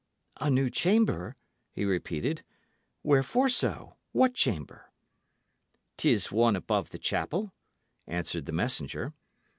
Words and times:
"A 0.37 0.49
new 0.49 0.71
chamber?" 0.71 1.35
he 1.71 1.85
repeated. 1.85 2.41
"Wherefore 3.03 3.49
so? 3.49 3.97
What 4.13 4.33
chamber?" 4.33 4.91
"'Tis 5.95 6.31
one 6.31 6.55
above 6.55 6.89
the 6.89 6.97
chapel," 6.97 7.53
answered 8.07 8.47
the 8.47 8.51
messenger. 8.51 9.13